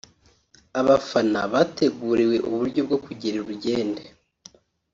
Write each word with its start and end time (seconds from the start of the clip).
Abafana 0.79 1.39
bateguriwe 1.53 2.35
uburyo 2.47 2.81
bwo 2.87 2.97
kugera 3.05 3.35
i 3.39 3.43
Rugende 3.47 4.03